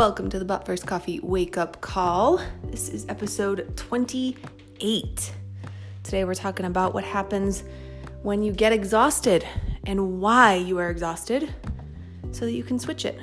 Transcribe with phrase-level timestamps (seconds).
[0.00, 2.40] Welcome to the But First Coffee Wake Up Call.
[2.64, 5.32] This is episode 28.
[6.02, 7.64] Today we're talking about what happens
[8.22, 9.46] when you get exhausted
[9.84, 11.54] and why you are exhausted
[12.32, 13.18] so that you can switch it.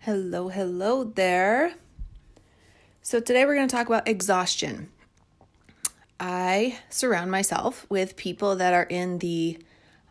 [0.00, 1.76] Hello, hello there.
[3.00, 4.90] So, today we're going to talk about exhaustion.
[6.20, 9.58] I surround myself with people that are in the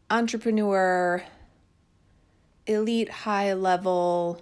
[0.10, 1.24] entrepreneur,
[2.66, 4.42] elite, high level,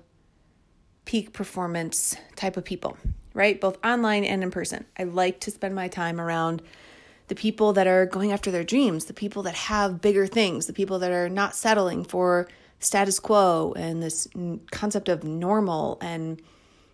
[1.03, 2.97] peak performance type of people,
[3.33, 3.59] right?
[3.59, 4.85] Both online and in person.
[4.97, 6.61] I like to spend my time around
[7.27, 10.73] the people that are going after their dreams, the people that have bigger things, the
[10.73, 12.47] people that are not settling for
[12.79, 14.25] status quo and this
[14.71, 16.41] concept of normal and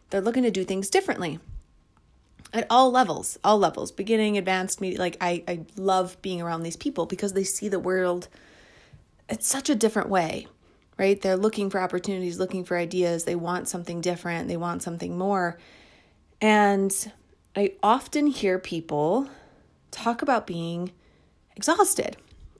[0.10, 1.40] they're looking to do things differently
[2.54, 5.00] at all levels, all levels, beginning, advanced, media.
[5.00, 8.28] Like I, I love being around these people because they see the world
[9.30, 10.48] it's such a different way,
[10.98, 11.20] right?
[11.20, 13.24] They're looking for opportunities, looking for ideas.
[13.24, 14.48] They want something different.
[14.48, 15.58] They want something more.
[16.42, 17.12] And
[17.56, 19.30] I often hear people
[19.92, 20.92] talk about being
[21.56, 22.18] exhausted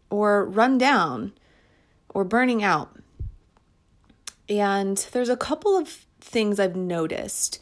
[0.10, 1.34] or run down
[2.10, 2.96] or burning out.
[4.48, 7.60] And there's a couple of things I've noticed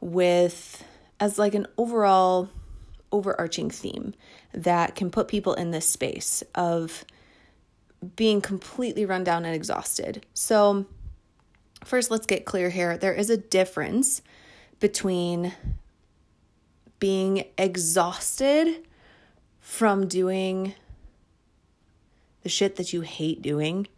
[0.00, 0.84] with
[1.20, 2.48] as like an overall
[3.10, 4.14] overarching theme
[4.52, 7.04] that can put people in this space of
[8.16, 10.24] being completely run down and exhausted.
[10.34, 10.86] So,
[11.84, 12.96] first, let's get clear here.
[12.96, 14.22] There is a difference
[14.78, 15.52] between
[16.98, 18.86] being exhausted
[19.60, 20.74] from doing
[22.42, 23.88] the shit that you hate doing,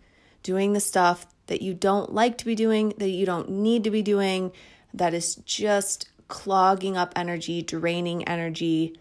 [0.43, 3.91] doing the stuff that you don't like to be doing, that you don't need to
[3.91, 4.53] be doing,
[4.95, 8.99] that is just clogging up energy, draining energy,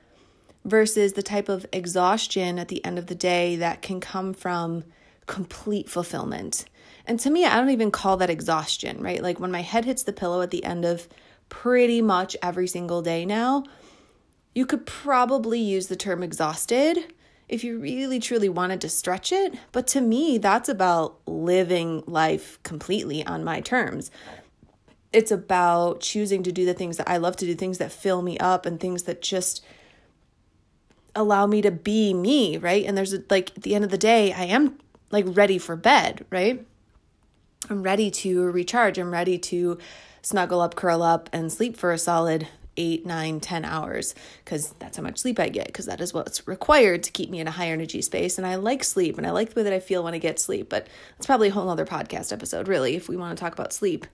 [0.65, 4.83] versus the type of exhaustion at the end of the day that can come from
[5.25, 6.65] complete fulfillment.
[7.05, 9.23] And to me, I don't even call that exhaustion, right?
[9.23, 11.07] Like when my head hits the pillow at the end of
[11.47, 13.63] pretty much every single day now,
[14.53, 17.13] you could probably use the term exhausted
[17.47, 19.55] if you really truly wanted to stretch it.
[19.71, 24.11] But to me, that's about living life completely on my terms
[25.11, 28.21] it's about choosing to do the things that I love to do, things that fill
[28.21, 29.63] me up and things that just
[31.15, 32.85] allow me to be me, right?
[32.85, 34.77] And there's a, like at the end of the day, I am
[35.11, 36.65] like ready for bed, right?
[37.69, 38.97] I'm ready to recharge.
[38.97, 39.77] I'm ready to
[40.21, 42.47] snuggle up, curl up, and sleep for a solid
[42.77, 44.15] eight, nine, ten hours
[44.45, 47.39] because that's how much sleep I get because that is what's required to keep me
[47.39, 48.37] in a high energy space.
[48.37, 50.39] And I like sleep and I like the way that I feel when I get
[50.39, 50.87] sleep, but
[51.17, 54.05] it's probably a whole other podcast episode, really, if we want to talk about sleep.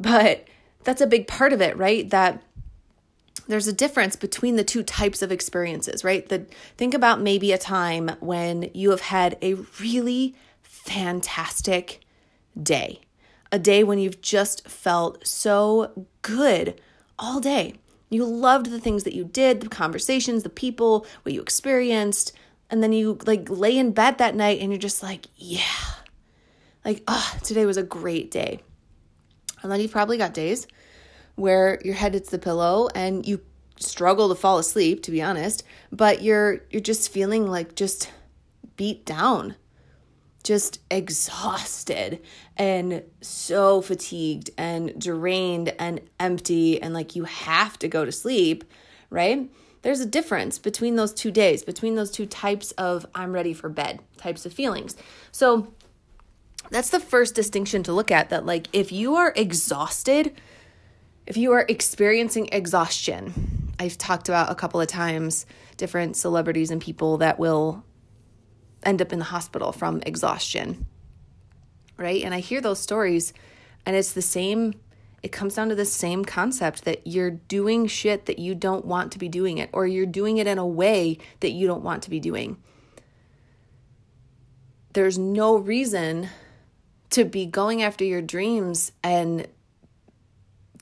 [0.00, 0.48] But
[0.82, 2.08] that's a big part of it, right?
[2.10, 2.42] That
[3.46, 6.28] there's a difference between the two types of experiences, right?
[6.28, 6.46] The
[6.76, 12.00] think about maybe a time when you have had a really fantastic
[12.60, 13.00] day.
[13.52, 16.80] A day when you've just felt so good
[17.18, 17.74] all day.
[18.08, 22.32] You loved the things that you did, the conversations, the people, what you experienced,
[22.70, 25.62] and then you like lay in bed that night and you're just like, yeah.
[26.84, 28.62] Like, oh, today was a great day.
[29.62, 30.66] And then you've probably got days
[31.36, 33.40] where your head hits the pillow and you
[33.78, 38.10] struggle to fall asleep, to be honest, but you're you're just feeling like just
[38.76, 39.56] beat down,
[40.42, 42.20] just exhausted
[42.56, 48.64] and so fatigued and drained and empty and like you have to go to sleep,
[49.08, 49.50] right?
[49.82, 53.70] There's a difference between those two days, between those two types of I'm ready for
[53.70, 54.94] bed types of feelings.
[55.32, 55.72] So
[56.70, 60.32] that's the first distinction to look at that like if you are exhausted
[61.26, 66.80] if you are experiencing exhaustion i've talked about a couple of times different celebrities and
[66.80, 67.84] people that will
[68.82, 70.86] end up in the hospital from exhaustion
[71.96, 72.22] right?
[72.22, 73.32] And i hear those stories
[73.84, 74.74] and it's the same
[75.22, 79.12] it comes down to the same concept that you're doing shit that you don't want
[79.12, 82.02] to be doing it or you're doing it in a way that you don't want
[82.04, 82.56] to be doing.
[84.94, 86.30] There's no reason
[87.10, 89.46] to be going after your dreams and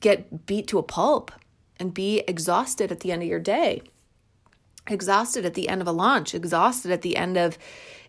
[0.01, 1.31] get beat to a pulp
[1.77, 3.81] and be exhausted at the end of your day
[4.87, 7.57] exhausted at the end of a launch exhausted at the end of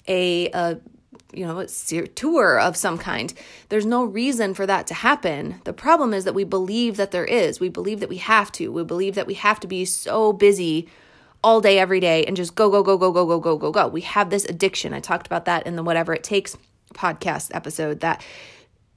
[0.08, 0.78] a, a
[1.32, 3.32] you know, a tour of some kind.
[3.68, 5.60] There's no reason for that to happen.
[5.64, 7.60] The problem is that we believe that there is.
[7.60, 8.72] We believe that we have to.
[8.72, 10.88] We believe that we have to be so busy
[11.42, 13.88] all day, every day, and just go, go, go, go, go, go, go, go, go.
[13.88, 14.92] We have this addiction.
[14.92, 16.56] I talked about that in the whatever it takes
[16.94, 18.22] podcast episode that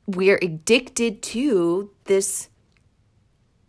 [0.06, 2.50] we're addicted to this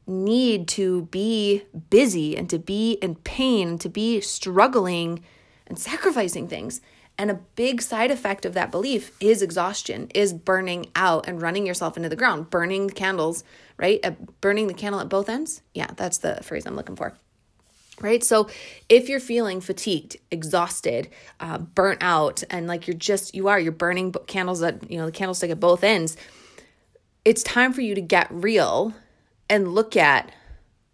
[0.06, 5.24] need to be busy and to be in pain, to be struggling
[5.66, 6.80] and sacrificing things.
[7.16, 11.64] And a big side effect of that belief is exhaustion, is burning out and running
[11.64, 13.44] yourself into the ground, burning the candles,
[13.76, 14.00] right?
[14.02, 15.62] Uh, burning the candle at both ends.
[15.74, 17.14] Yeah, that's the phrase I'm looking for.
[18.00, 18.24] Right.
[18.24, 18.48] So
[18.88, 23.70] if you're feeling fatigued, exhausted, uh, burnt out, and like you're just, you are, you're
[23.70, 26.16] burning candles at, you know, the candlestick at both ends,
[27.24, 28.94] it's time for you to get real
[29.48, 30.32] and look at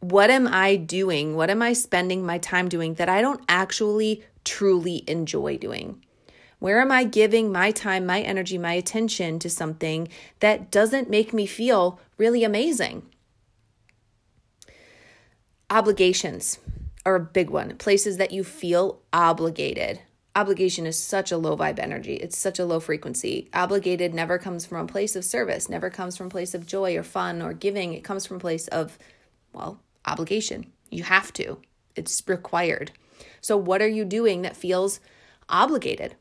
[0.00, 1.36] what am I doing?
[1.36, 6.02] What am I spending my time doing that I don't actually truly enjoy doing?
[6.58, 10.08] Where am I giving my time, my energy, my attention to something
[10.40, 13.02] that doesn't make me feel really amazing?
[15.70, 16.58] Obligations
[17.04, 17.76] are a big one.
[17.76, 20.00] Places that you feel obligated.
[20.36, 22.14] Obligation is such a low vibe energy.
[22.14, 23.48] It's such a low frequency.
[23.52, 26.96] Obligated never comes from a place of service, never comes from a place of joy
[26.96, 27.94] or fun or giving.
[27.94, 28.98] It comes from a place of,
[29.52, 30.72] well, obligation.
[30.88, 31.58] You have to,
[31.96, 32.92] it's required.
[33.40, 35.00] So, what are you doing that feels
[35.48, 36.14] obligated?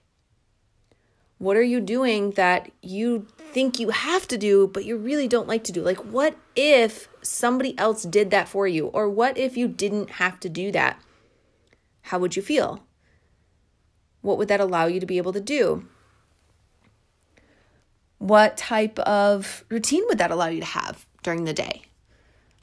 [1.40, 5.48] What are you doing that you think you have to do, but you really don't
[5.48, 5.82] like to do?
[5.82, 8.88] Like, what if somebody else did that for you?
[8.88, 11.02] Or what if you didn't have to do that?
[12.04, 12.84] How would you feel?
[14.22, 15.88] What would that allow you to be able to do?
[18.18, 21.84] What type of routine would that allow you to have during the day?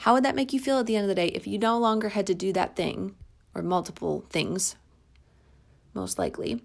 [0.01, 1.79] How would that make you feel at the end of the day if you no
[1.79, 3.17] longer had to do that thing
[3.55, 4.77] or multiple things,
[5.95, 6.61] most likely?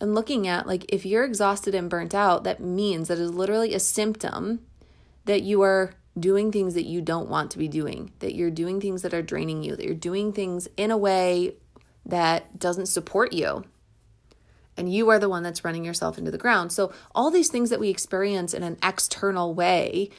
[0.00, 3.74] And looking at like if you're exhausted and burnt out, that means that is literally
[3.74, 4.60] a symptom
[5.24, 8.80] that you are doing things that you don't want to be doing, that you're doing
[8.80, 11.54] things that are draining you, that you're doing things in a way
[12.04, 13.64] that doesn't support you.
[14.76, 16.70] And you are the one that's running yourself into the ground.
[16.70, 20.10] So, all these things that we experience in an external way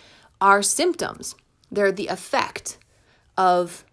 [0.41, 1.35] are symptoms.
[1.71, 2.77] They're the effect
[3.37, 3.85] of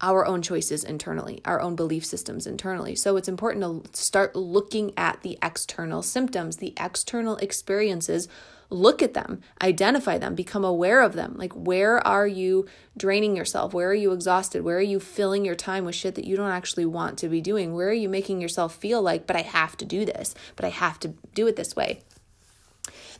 [0.00, 2.96] our own choices internally, our own belief systems internally.
[2.96, 8.28] So it's important to start looking at the external symptoms, the external experiences.
[8.72, 11.34] Look at them, identify them, become aware of them.
[11.36, 12.66] Like, where are you
[12.96, 13.74] draining yourself?
[13.74, 14.62] Where are you exhausted?
[14.62, 17.40] Where are you filling your time with shit that you don't actually want to be
[17.40, 17.74] doing?
[17.74, 20.68] Where are you making yourself feel like, but I have to do this, but I
[20.68, 22.02] have to do it this way?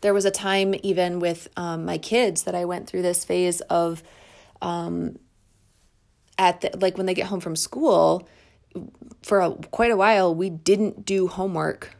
[0.03, 3.61] There was a time, even with um, my kids, that I went through this phase
[3.63, 4.05] of
[4.63, 5.19] um,
[6.41, 8.27] at the, like when they get home from school
[9.23, 11.95] for a, quite a while we didn't do homework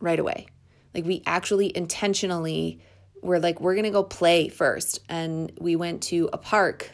[0.00, 0.46] right away.
[0.94, 2.80] Like we actually intentionally
[3.22, 5.00] were like we're going to go play first.
[5.08, 6.90] And we went to a park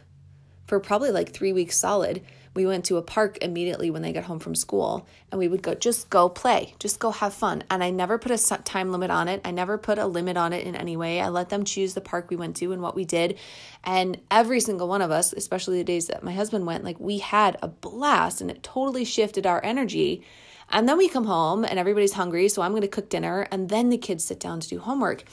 [0.72, 2.22] for probably like 3 weeks solid
[2.54, 5.60] we went to a park immediately when they got home from school and we would
[5.60, 6.74] go just go play.
[6.78, 7.62] Just go have fun.
[7.70, 9.42] And i never put a time limit on it.
[9.44, 11.20] I never put a limit on it in any way.
[11.20, 13.38] I let them choose the park we went to and what we did.
[13.84, 17.18] And every single one of us especially the days that my husband went like we
[17.18, 20.24] had a blast and it totally shifted our energy.
[20.70, 23.68] And then we come home and everybody's hungry so i'm going to cook dinner and
[23.68, 25.24] then the kids sit down to do homework.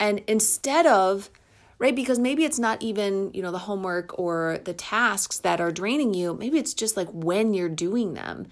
[0.00, 1.30] And instead of
[1.78, 1.94] right?
[1.94, 6.14] Because maybe it's not even, you know, the homework or the tasks that are draining
[6.14, 6.34] you.
[6.34, 8.46] Maybe it's just like when you're doing them.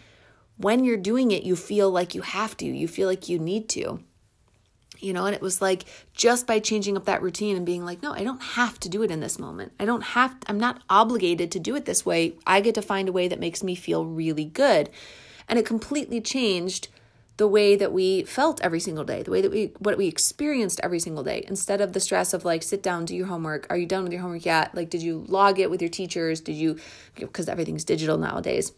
[0.58, 3.68] When you're doing it, you feel like you have to, you feel like you need
[3.70, 4.00] to.
[4.98, 5.84] You know, and it was like
[6.14, 9.02] just by changing up that routine and being like, no, I don't have to do
[9.02, 9.72] it in this moment.
[9.78, 12.36] I don't have, I'm not obligated to do it this way.
[12.46, 14.88] I get to find a way that makes me feel really good.
[15.48, 16.88] And it completely changed
[17.36, 20.80] the way that we felt every single day, the way that we what we experienced
[20.82, 23.66] every single day, instead of the stress of like sit down, do your homework.
[23.68, 24.74] Are you done with your homework yet?
[24.74, 26.40] Like, did you log it with your teachers?
[26.40, 26.78] Did you
[27.14, 28.72] because everything's digital nowadays.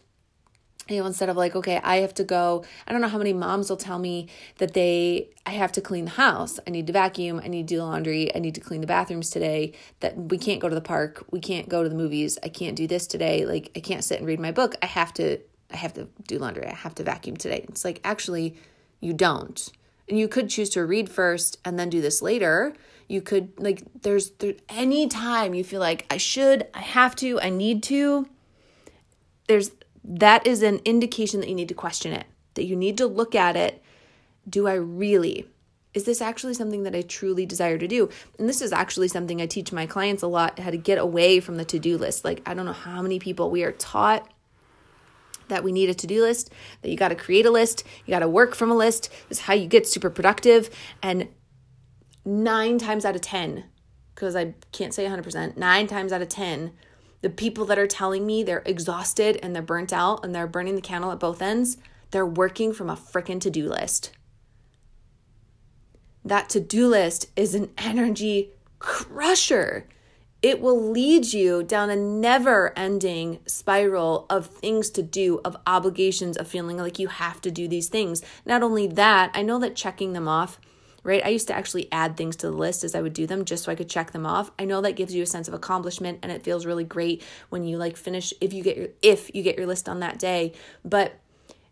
[0.87, 2.65] You know, instead of like, okay, I have to go.
[2.87, 6.05] I don't know how many moms will tell me that they, I have to clean
[6.05, 6.59] the house.
[6.65, 7.39] I need to vacuum.
[7.43, 8.35] I need to do laundry.
[8.35, 9.73] I need to clean the bathrooms today.
[9.99, 11.23] That we can't go to the park.
[11.29, 12.39] We can't go to the movies.
[12.41, 13.45] I can't do this today.
[13.45, 14.75] Like, I can't sit and read my book.
[14.81, 15.39] I have to
[15.71, 16.65] I have to do laundry.
[16.65, 17.65] I have to vacuum today.
[17.69, 18.57] It's like, actually,
[18.99, 19.71] you don't.
[20.07, 22.73] And you could choose to read first and then do this later.
[23.07, 27.39] You could, like, there's there, any time you feel like I should, I have to,
[27.41, 28.27] I need to,
[29.47, 29.71] there's
[30.03, 33.35] that is an indication that you need to question it, that you need to look
[33.35, 33.83] at it.
[34.49, 35.47] Do I really?
[35.93, 38.09] Is this actually something that I truly desire to do?
[38.37, 41.39] And this is actually something I teach my clients a lot how to get away
[41.39, 42.25] from the to do list.
[42.25, 44.31] Like, I don't know how many people we are taught
[45.49, 46.51] that we need a to do list,
[46.81, 49.11] that you got to create a list, you got to work from a list.
[49.27, 50.69] This is how you get super productive.
[51.03, 51.27] And
[52.25, 53.65] nine times out of 10,
[54.15, 56.71] because I can't say 100%, nine times out of 10,
[57.21, 60.75] the people that are telling me they're exhausted and they're burnt out and they're burning
[60.75, 61.77] the candle at both ends,
[62.11, 64.11] they're working from a freaking to do list.
[66.23, 69.87] That to do list is an energy crusher.
[70.41, 76.37] It will lead you down a never ending spiral of things to do, of obligations,
[76.37, 78.21] of feeling like you have to do these things.
[78.45, 80.59] Not only that, I know that checking them off,
[81.03, 81.25] right?
[81.25, 83.65] I used to actually add things to the list as I would do them just
[83.65, 84.51] so I could check them off.
[84.57, 87.65] I know that gives you a sense of accomplishment and it feels really great when
[87.65, 90.53] you like finish if you get your if you get your list on that day,
[90.85, 91.19] but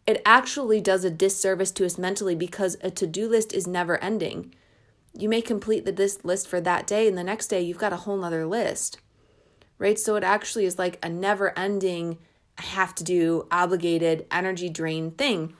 [0.05, 4.53] it actually does a disservice to us mentally because a to-do list is never ending
[5.17, 7.93] you may complete the this list for that day and the next day you've got
[7.93, 8.99] a whole nother list
[9.79, 9.99] right?
[9.99, 12.17] So it actually is like a never ending
[12.57, 15.53] have to do obligated energy drain thing.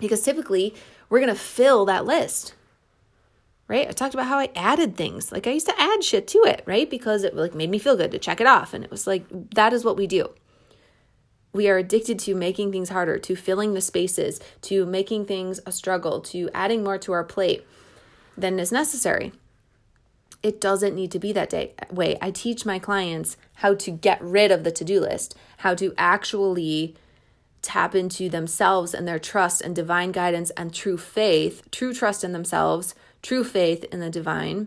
[0.00, 0.74] Because typically
[1.08, 2.54] we're going to fill that list
[3.68, 3.88] right?
[3.88, 5.32] I talked about how i added things.
[5.32, 6.88] Like i used to add shit to it right?
[6.88, 9.24] Because it like made me feel good to check it off and it was like
[9.54, 10.30] that is what we do.
[11.54, 15.72] We are addicted to making things harder to filling the spaces to making things a
[15.72, 17.66] struggle to adding more to our plate
[18.36, 19.32] than is necessary.
[20.42, 22.16] It doesn't need to be that day, way.
[22.20, 25.94] I teach my clients how to get rid of the to do list, how to
[25.96, 26.96] actually
[27.62, 32.32] tap into themselves and their trust and divine guidance and true faith, true trust in
[32.32, 34.66] themselves, true faith in the divine,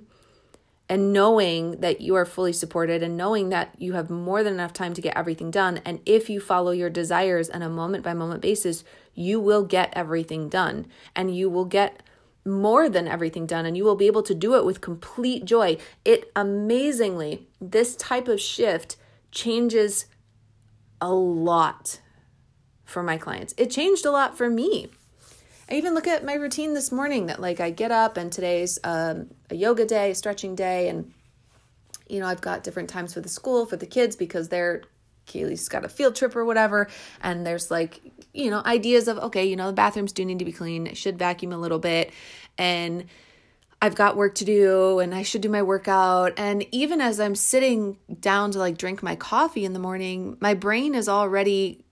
[0.88, 4.72] and knowing that you are fully supported and knowing that you have more than enough
[4.72, 5.81] time to get everything done.
[5.84, 9.91] And if you follow your desires on a moment by moment basis, you will get
[9.93, 12.01] everything done and you will get
[12.45, 15.77] more than everything done and you will be able to do it with complete joy.
[16.03, 18.97] It amazingly, this type of shift
[19.31, 20.05] changes
[21.01, 21.99] a lot
[22.85, 23.53] for my clients.
[23.57, 24.89] It changed a lot for me.
[25.69, 28.77] I even look at my routine this morning that like I get up and today's
[28.83, 31.11] um, a yoga day, a stretching day, and
[32.07, 34.83] you know, I've got different times for the school for the kids because they're
[35.25, 36.87] Kaylee's got a field trip or whatever,
[37.21, 37.99] and there's like
[38.35, 40.87] you know, ideas of, okay, you know, the bathrooms do need to be clean.
[40.87, 42.11] I should vacuum a little bit.
[42.57, 43.05] And
[43.81, 46.33] I've got work to do and I should do my workout.
[46.37, 50.53] And even as I'm sitting down to like drink my coffee in the morning, my
[50.53, 51.84] brain is already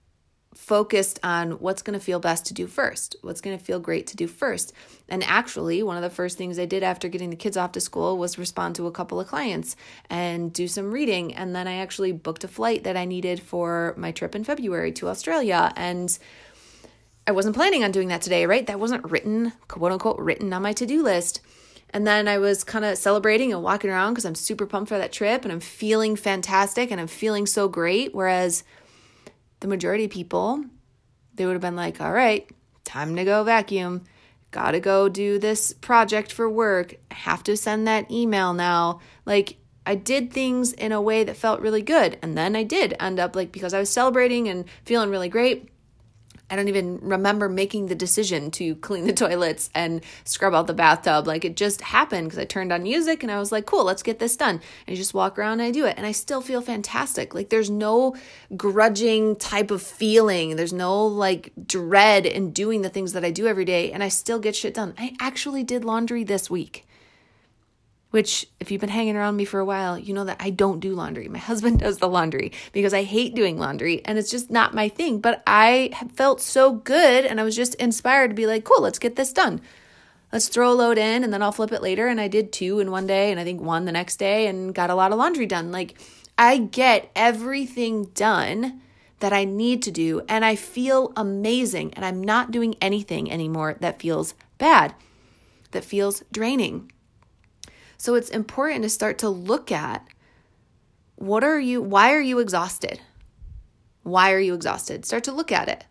[0.54, 4.06] focused on what's going to feel best to do first, what's going to feel great
[4.08, 4.72] to do first.
[5.08, 7.80] And actually, one of the first things I did after getting the kids off to
[7.80, 9.76] school was respond to a couple of clients
[10.08, 11.34] and do some reading.
[11.34, 14.92] And then I actually booked a flight that I needed for my trip in February
[14.92, 15.72] to Australia.
[15.76, 16.16] And
[17.26, 18.66] I wasn't planning on doing that today, right?
[18.66, 21.40] That wasn't written, quote unquote, written on my to do list.
[21.90, 24.98] And then I was kind of celebrating and walking around because I'm super pumped for
[24.98, 28.14] that trip and I'm feeling fantastic and I'm feeling so great.
[28.14, 28.64] Whereas
[29.64, 30.62] the majority of people,
[31.36, 32.46] they would have been like, all right,
[32.84, 34.04] time to go vacuum.
[34.50, 36.96] Gotta go do this project for work.
[37.10, 39.00] Have to send that email now.
[39.24, 39.56] Like,
[39.86, 42.18] I did things in a way that felt really good.
[42.20, 45.70] And then I did end up like, because I was celebrating and feeling really great,
[46.50, 50.74] I don't even remember making the decision to clean the toilets and scrub out the
[50.74, 51.26] bathtub.
[51.26, 54.02] Like it just happened because I turned on music and I was like, cool, let's
[54.02, 54.60] get this done.
[54.86, 55.96] And I just walk around and I do it.
[55.96, 57.34] And I still feel fantastic.
[57.34, 58.16] Like there's no
[58.56, 60.56] grudging type of feeling.
[60.56, 63.92] There's no like dread in doing the things that I do every day.
[63.92, 64.94] And I still get shit done.
[64.98, 66.86] I actually did laundry this week
[68.14, 70.78] which if you've been hanging around me for a while, you know that I don't
[70.78, 71.26] do laundry.
[71.26, 74.88] My husband does the laundry because I hate doing laundry and it's just not my
[74.88, 75.18] thing.
[75.18, 79.00] But I felt so good and I was just inspired to be like, cool, let's
[79.00, 79.60] get this done.
[80.32, 82.06] Let's throw a load in and then I'll flip it later.
[82.06, 84.72] And I did two in one day and I think one the next day and
[84.72, 85.72] got a lot of laundry done.
[85.72, 85.98] Like
[86.38, 88.80] I get everything done
[89.18, 93.76] that I need to do and I feel amazing and I'm not doing anything anymore
[93.80, 94.94] that feels bad,
[95.72, 96.92] that feels draining.
[98.04, 100.06] So it's important to start to look at
[101.16, 103.00] what are you, why are you exhausted?
[104.02, 105.06] Why are you exhausted?
[105.06, 105.86] Start to look at it.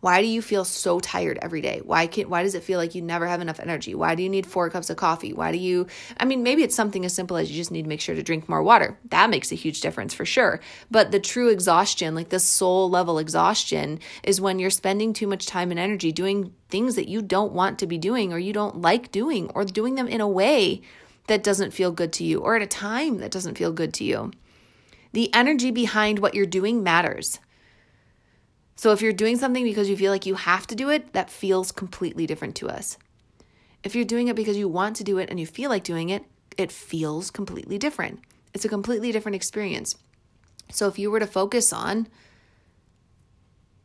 [0.00, 1.80] Why do you feel so tired every day?
[1.82, 3.94] Why can why does it feel like you never have enough energy?
[3.94, 5.32] Why do you need 4 cups of coffee?
[5.32, 5.86] Why do you
[6.18, 8.22] I mean maybe it's something as simple as you just need to make sure to
[8.22, 8.98] drink more water.
[9.08, 10.60] That makes a huge difference for sure.
[10.90, 15.46] But the true exhaustion, like the soul level exhaustion is when you're spending too much
[15.46, 18.82] time and energy doing things that you don't want to be doing or you don't
[18.82, 20.82] like doing or doing them in a way
[21.30, 24.02] that doesn't feel good to you or at a time that doesn't feel good to
[24.02, 24.32] you.
[25.12, 27.38] The energy behind what you're doing matters.
[28.74, 31.30] So if you're doing something because you feel like you have to do it, that
[31.30, 32.98] feels completely different to us.
[33.84, 36.08] If you're doing it because you want to do it and you feel like doing
[36.08, 36.24] it,
[36.58, 38.18] it feels completely different.
[38.52, 39.94] It's a completely different experience.
[40.72, 42.08] So if you were to focus on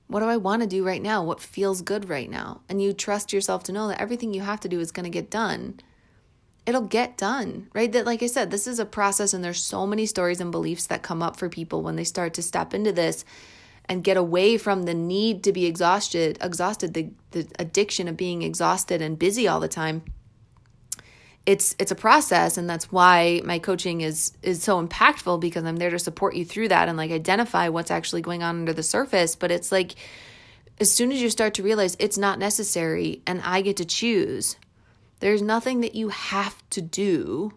[0.07, 1.23] what do I want to do right now?
[1.23, 2.61] What feels good right now?
[2.67, 5.11] And you trust yourself to know that everything you have to do is going to
[5.11, 5.79] get done
[6.65, 7.91] it'll get done, right?
[7.91, 10.87] That, like I said, this is a process, and there's so many stories and beliefs
[10.87, 13.23] that come up for people when they start to step into this
[13.87, 18.41] and get away from the need to be exhausted, exhausted, the, the addiction of being
[18.41, 20.01] exhausted and busy all the time.
[21.45, 25.77] it's it's a process and that's why my coaching is is so impactful because I'm
[25.77, 28.81] there to support you through that and like identify what's actually going on under the
[28.81, 29.93] surface but it's like
[30.79, 34.55] as soon as you start to realize it's not necessary and I get to choose
[35.19, 37.53] there's nothing that you have to do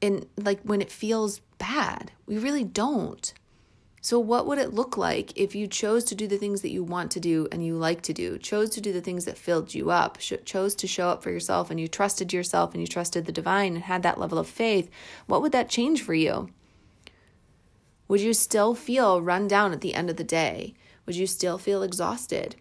[0.00, 3.34] in like when it feels bad we really don't
[4.02, 6.82] so, what would it look like if you chose to do the things that you
[6.82, 9.74] want to do and you like to do, chose to do the things that filled
[9.74, 13.26] you up, chose to show up for yourself and you trusted yourself and you trusted
[13.26, 14.90] the divine and had that level of faith?
[15.26, 16.48] What would that change for you?
[18.08, 20.72] Would you still feel run down at the end of the day?
[21.04, 22.56] Would you still feel exhausted?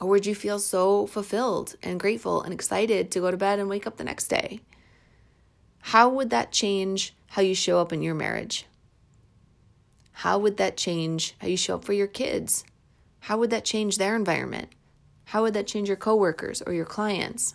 [0.00, 3.68] Or would you feel so fulfilled and grateful and excited to go to bed and
[3.68, 4.60] wake up the next day?
[5.78, 8.66] How would that change how you show up in your marriage?
[10.12, 12.64] How would that change how you show up for your kids?
[13.20, 14.68] How would that change their environment?
[15.26, 17.54] How would that change your coworkers or your clients?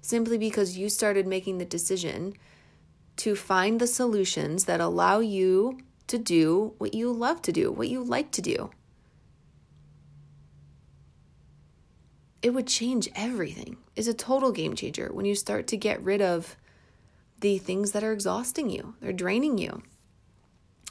[0.00, 2.34] Simply because you started making the decision
[3.16, 7.88] to find the solutions that allow you to do what you love to do, what
[7.88, 8.70] you like to do.
[12.42, 13.78] It would change everything.
[13.96, 16.56] It's a total game changer when you start to get rid of
[17.40, 19.82] the things that are exhausting you, they're draining you.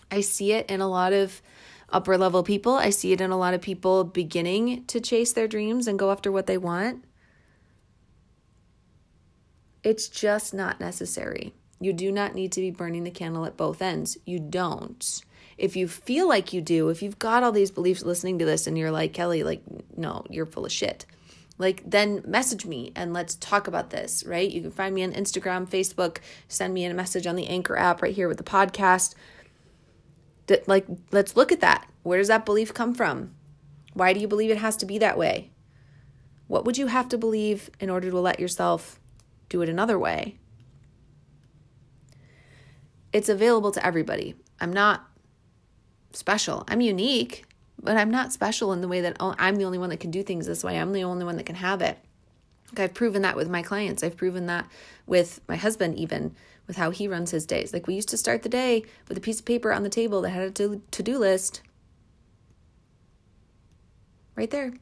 [0.09, 1.41] I see it in a lot of
[1.89, 2.73] upper level people.
[2.73, 6.11] I see it in a lot of people beginning to chase their dreams and go
[6.11, 7.03] after what they want.
[9.83, 11.53] It's just not necessary.
[11.79, 14.17] You do not need to be burning the candle at both ends.
[14.25, 15.21] You don't.
[15.57, 18.67] If you feel like you do, if you've got all these beliefs listening to this
[18.67, 19.61] and you're like, Kelly, like,
[19.95, 21.05] no, you're full of shit.
[21.59, 24.49] Like, then message me and let's talk about this, right?
[24.49, 28.01] You can find me on Instagram, Facebook, send me a message on the Anchor app
[28.01, 29.15] right here with the podcast.
[30.65, 31.89] Like let's look at that.
[32.03, 33.33] Where does that belief come from?
[33.93, 35.51] Why do you believe it has to be that way?
[36.47, 38.99] What would you have to believe in order to let yourself
[39.49, 40.37] do it another way?
[43.11, 44.35] It's available to everybody.
[44.61, 45.09] I'm not
[46.13, 46.63] special.
[46.67, 47.46] I'm unique
[47.81, 50.11] but i'm not special in the way that oh, i'm the only one that can
[50.11, 51.97] do things this way i'm the only one that can have it
[52.71, 54.03] Like I've proven that with my clients.
[54.03, 54.67] I've proven that
[55.05, 56.35] with my husband, even
[56.67, 57.73] with how he runs his days.
[57.73, 60.21] Like we used to start the day with a piece of paper on the table
[60.21, 61.61] that had a to do list.
[64.35, 64.73] Right there.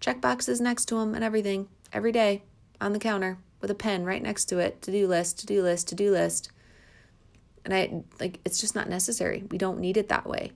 [0.00, 2.42] Check boxes next to him and everything every day
[2.80, 4.82] on the counter with a pen right next to it.
[4.82, 6.50] To do list, to do list, to do list.
[7.64, 9.44] And I like it's just not necessary.
[9.50, 10.52] We don't need it that way.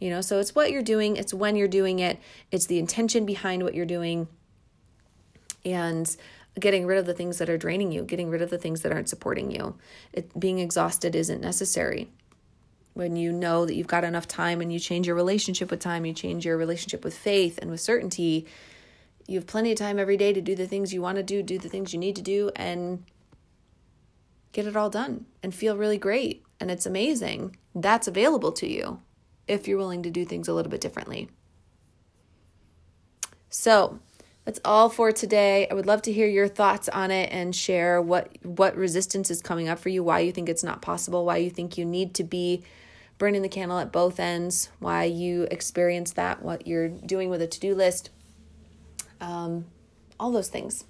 [0.00, 2.18] You know, so it's what you're doing, it's when you're doing it,
[2.50, 4.28] it's the intention behind what you're doing.
[5.64, 6.16] And
[6.58, 8.92] getting rid of the things that are draining you, getting rid of the things that
[8.92, 9.76] aren't supporting you.
[10.12, 12.08] It, being exhausted isn't necessary.
[12.94, 16.04] When you know that you've got enough time and you change your relationship with time,
[16.04, 18.46] you change your relationship with faith and with certainty,
[19.28, 21.42] you have plenty of time every day to do the things you want to do,
[21.42, 23.04] do the things you need to do, and
[24.52, 26.42] get it all done and feel really great.
[26.58, 27.56] And it's amazing.
[27.74, 29.00] That's available to you
[29.50, 31.28] if you're willing to do things a little bit differently.
[33.48, 33.98] So,
[34.44, 35.68] that's all for today.
[35.70, 39.42] I would love to hear your thoughts on it and share what what resistance is
[39.42, 42.14] coming up for you, why you think it's not possible, why you think you need
[42.14, 42.64] to be
[43.18, 47.46] burning the candle at both ends, why you experience that, what you're doing with a
[47.46, 48.08] to-do list.
[49.20, 49.66] Um,
[50.18, 50.84] all those things.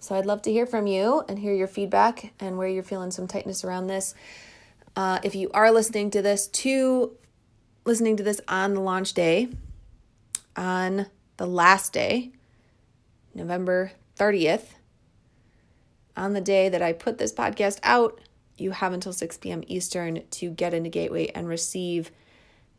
[0.00, 3.10] So I'd love to hear from you and hear your feedback and where you're feeling
[3.10, 4.14] some tightness around this.
[4.94, 7.12] Uh, if you are listening to this, to
[7.86, 9.48] listening to this on the launch day,
[10.56, 12.32] on the last day,
[13.34, 14.74] November 30th,
[16.16, 18.20] on the day that I put this podcast out,
[18.58, 19.62] you have until 6 p.m.
[19.66, 22.10] Eastern to get into Gateway and receive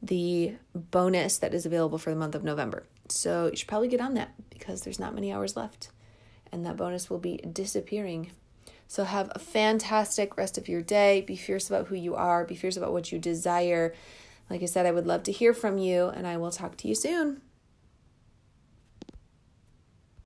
[0.02, 2.84] the bonus that is available for the month of November.
[3.10, 5.90] So you should probably get on that because there's not many hours left
[6.52, 8.32] and that bonus will be disappearing.
[8.88, 11.22] So have a fantastic rest of your day.
[11.22, 13.94] Be fierce about who you are, be fierce about what you desire.
[14.50, 16.88] Like I said, I would love to hear from you and I will talk to
[16.88, 17.42] you soon.